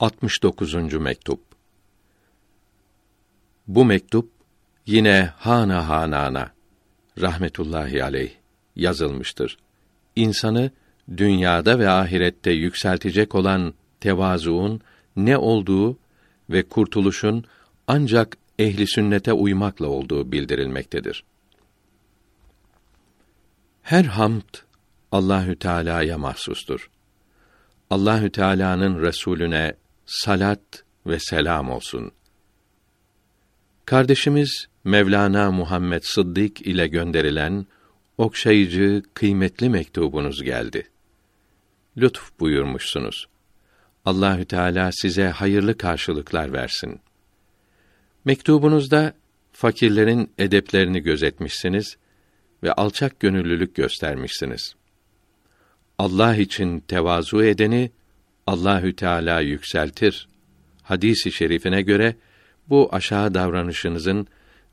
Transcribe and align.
69. 0.00 0.94
mektup. 0.94 1.40
Bu 3.66 3.84
mektup 3.84 4.30
yine 4.86 5.32
Hana 5.36 5.88
Hanana 5.88 6.50
rahmetullahi 7.20 8.04
aleyh 8.04 8.30
yazılmıştır. 8.76 9.58
İnsanı 10.16 10.70
dünyada 11.16 11.78
ve 11.78 11.90
ahirette 11.90 12.50
yükseltecek 12.50 13.34
olan 13.34 13.74
tevazuun 14.00 14.80
ne 15.16 15.36
olduğu 15.36 15.98
ve 16.50 16.62
kurtuluşun 16.62 17.44
ancak 17.86 18.36
ehli 18.58 18.86
sünnete 18.86 19.32
uymakla 19.32 19.86
olduğu 19.86 20.32
bildirilmektedir. 20.32 21.24
Her 23.82 24.04
hamd 24.04 24.54
Allahü 25.12 25.56
Teala'ya 25.56 26.18
mahsustur. 26.18 26.90
Allahü 27.90 28.30
Teala'nın 28.30 29.02
Resulüne 29.02 29.79
salat 30.10 30.84
ve 31.06 31.18
selam 31.20 31.70
olsun. 31.70 32.12
Kardeşimiz 33.84 34.66
Mevlana 34.84 35.50
Muhammed 35.50 36.02
Sıddık 36.02 36.60
ile 36.60 36.86
gönderilen 36.86 37.66
okşayıcı, 38.18 39.02
kıymetli 39.14 39.70
mektubunuz 39.70 40.42
geldi. 40.42 40.88
Lütf 41.96 42.40
buyurmuşsunuz. 42.40 43.28
Allahü 44.04 44.44
Teala 44.44 44.92
size 44.92 45.28
hayırlı 45.28 45.78
karşılıklar 45.78 46.52
versin. 46.52 47.00
Mektubunuzda 48.24 49.14
fakirlerin 49.52 50.32
edeplerini 50.38 51.00
gözetmişsiniz 51.00 51.96
ve 52.62 52.72
alçak 52.72 53.20
gönüllülük 53.20 53.74
göstermişsiniz. 53.74 54.74
Allah 55.98 56.36
için 56.36 56.80
tevazu 56.80 57.42
edeni 57.42 57.90
Allahü 58.50 58.96
Teala 58.96 59.40
yükseltir. 59.40 60.28
Hadisi 60.82 61.32
şerifine 61.32 61.82
göre 61.82 62.16
bu 62.68 62.88
aşağı 62.92 63.34
davranışınızın 63.34 64.26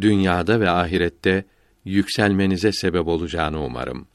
dünyada 0.00 0.60
ve 0.60 0.70
ahirette 0.70 1.44
yükselmenize 1.84 2.72
sebep 2.72 3.08
olacağını 3.08 3.64
umarım. 3.64 4.06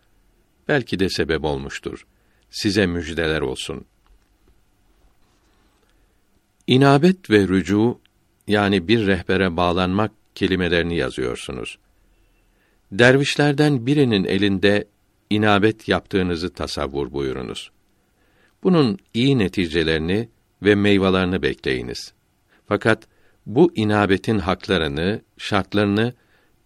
Belki 0.68 1.00
de 1.00 1.10
sebep 1.10 1.44
olmuştur. 1.44 2.06
Size 2.50 2.86
müjdeler 2.86 3.42
olsun. 3.42 3.86
İnabet 6.68 7.30
ve 7.30 7.40
rücu 7.48 8.00
yani 8.48 8.88
bir 8.88 9.08
rehbere 9.08 9.58
bağlanmak 9.58 10.12
kelimelerini 10.36 10.98
yazıyorsunuz. 10.98 11.78
Dervişlerden 12.92 13.86
birinin 13.86 14.24
elinde 14.24 14.88
inabet 15.30 15.88
yaptığınızı 15.88 16.54
tasavvur 16.54 17.12
buyurunuz. 17.12 17.72
Bunun 18.64 18.98
iyi 19.14 19.38
neticelerini 19.38 20.30
ve 20.64 20.76
meyvelerini 20.76 21.42
bekleyiniz. 21.42 22.14
Fakat 22.68 23.08
bu 23.46 23.72
inabetin 23.76 24.40
haklarını, 24.40 25.22
şartlarını 25.38 26.14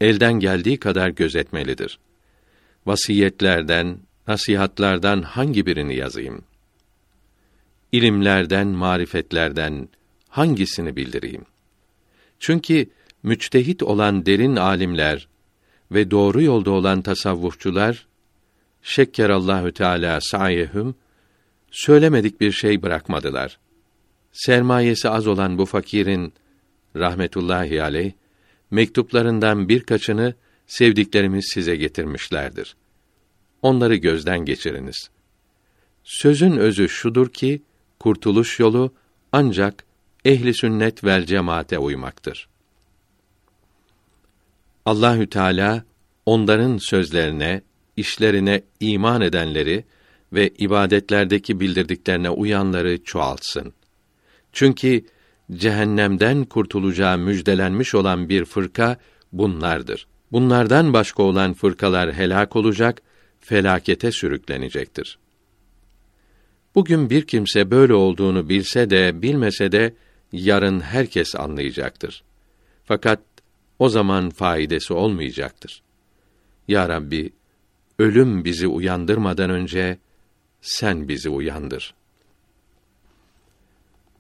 elden 0.02 0.34
geldiği 0.34 0.78
kadar 0.78 1.10
gözetmelidir. 1.10 2.00
Vasiyetlerden, 2.86 3.98
nasihatlardan 4.28 5.22
hangi 5.22 5.66
birini 5.66 5.96
yazayım? 5.96 6.44
İlimlerden, 7.92 8.68
marifetlerden 8.68 9.90
hangisini 10.30 10.96
bildireyim? 10.96 11.46
Çünkü 12.40 12.90
müçtehit 13.24 13.84
olan 13.84 14.26
derin 14.26 14.56
alimler 14.56 15.28
ve 15.92 16.12
doğru 16.12 16.42
yolda 16.42 16.72
olan 16.72 17.02
tasavvufçular 17.02 18.08
Allahü 19.20 19.72
Teala 19.72 20.22
sayehum 20.22 20.96
söylemedik 21.72 22.42
bir 22.42 22.52
şey 22.52 22.82
bırakmadılar. 22.82 23.60
Sermayesi 24.32 25.10
az 25.10 25.28
olan 25.28 25.58
bu 25.58 25.66
fakirin 25.66 26.34
rahmetullahi 26.96 27.84
aleyh 27.84 28.12
mektuplarından 28.72 29.70
birkaçını 29.70 30.36
sevdiklerimiz 30.68 31.50
size 31.54 31.76
getirmişlerdir. 31.76 32.76
Onları 33.62 33.96
gözden 33.96 34.40
geçiriniz. 34.46 35.10
Sözün 36.04 36.58
özü 36.58 36.90
şudur 36.90 37.30
ki 37.30 37.62
kurtuluş 38.00 38.60
yolu 38.60 38.94
ancak 39.32 39.84
ehli 40.26 40.54
sünnet 40.54 41.04
vel 41.04 41.26
cemaate 41.26 41.80
uymaktır. 41.80 42.50
Allahü 44.86 45.30
Teala 45.30 45.84
onların 46.26 46.78
sözlerine, 46.78 47.62
işlerine 47.98 48.62
iman 48.80 49.22
edenleri 49.22 49.86
ve 50.34 50.50
ibadetlerdeki 50.50 51.60
bildirdiklerine 51.60 52.30
uyanları 52.30 53.04
çoğaltsın. 53.04 53.74
Çünkü 54.52 55.06
cehennemden 55.52 56.46
kurtulacağı 56.46 57.18
müjdelenmiş 57.18 57.96
olan 57.96 58.30
bir 58.30 58.46
fırka 58.46 58.98
bunlardır. 59.32 60.08
Bunlardan 60.32 60.94
başka 60.94 61.24
olan 61.24 61.54
fırkalar 61.54 62.14
helak 62.14 62.56
olacak, 62.56 63.02
felakete 63.40 64.12
sürüklenecektir. 64.12 65.20
Bugün 66.76 67.10
bir 67.10 67.28
kimse 67.28 67.72
böyle 67.72 67.94
olduğunu 67.94 68.50
bilse 68.50 68.90
de 68.90 69.22
bilmese 69.22 69.72
de 69.72 69.94
yarın 70.32 70.80
herkes 70.80 71.36
anlayacaktır. 71.36 72.24
Fakat 72.84 73.20
o 73.80 73.90
zaman 73.90 74.30
faidesi 74.30 74.94
olmayacaktır. 74.94 75.82
Ya 76.68 76.90
Rabbi, 76.90 77.34
ölüm 78.00 78.46
bizi 78.46 78.68
uyandırmadan 78.68 79.50
önce 79.50 79.98
sen 80.62 81.08
bizi 81.08 81.30
uyandır. 81.30 81.94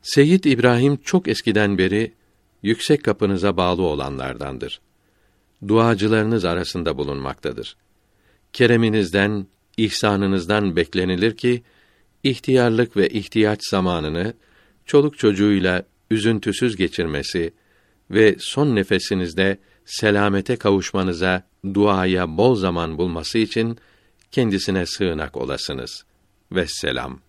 Seyyid 0.01 0.43
İbrahim 0.43 0.97
çok 0.97 1.27
eskiden 1.27 1.77
beri 1.77 2.13
yüksek 2.63 3.03
kapınıza 3.03 3.57
bağlı 3.57 3.81
olanlardandır. 3.81 4.81
Duacılarınız 5.67 6.45
arasında 6.45 6.97
bulunmaktadır. 6.97 7.75
Kereminizden, 8.53 9.47
ihsanınızdan 9.77 10.75
beklenilir 10.75 11.37
ki 11.37 11.63
ihtiyarlık 12.23 12.97
ve 12.97 13.09
ihtiyaç 13.09 13.59
zamanını 13.69 14.33
çoluk 14.85 15.17
çocuğuyla 15.17 15.83
üzüntüsüz 16.11 16.75
geçirmesi 16.75 17.53
ve 18.11 18.35
son 18.39 18.75
nefesinizde 18.75 19.57
selamete 19.85 20.55
kavuşmanıza 20.55 21.43
duaya 21.73 22.37
bol 22.37 22.55
zaman 22.55 22.97
bulması 22.97 23.37
için 23.37 23.77
kendisine 24.31 24.85
sığınak 24.85 25.37
olasınız. 25.37 26.05
Vesselam. 26.51 27.21